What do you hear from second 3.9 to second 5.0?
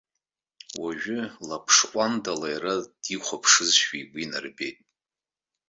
игәы инарбеит.